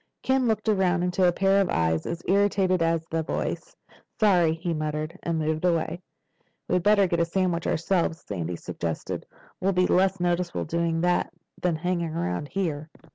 Ken 0.23 0.47
looked 0.47 0.67
around 0.67 1.03
into 1.03 1.27
a 1.27 1.31
pair 1.31 1.61
of 1.61 1.69
eyes 1.69 2.07
as 2.07 2.23
irritated 2.27 2.81
as 2.81 3.05
the 3.05 3.21
voice. 3.21 3.75
"Sorry," 4.19 4.55
he 4.55 4.73
muttered, 4.73 5.15
and 5.21 5.37
moved 5.37 5.63
away. 5.63 6.01
"We'd 6.67 6.81
better 6.81 7.05
get 7.05 7.19
a 7.19 7.25
sandwich 7.25 7.67
ourselves," 7.67 8.23
Sandy 8.25 8.55
suggested. 8.55 9.27
"We'll 9.59 9.73
be 9.73 9.85
less 9.85 10.19
noticeable 10.19 10.65
doing 10.65 11.01
that 11.01 11.31
than 11.61 11.75
hanging 11.75 12.15
around 12.15 12.47
here." 12.47 12.89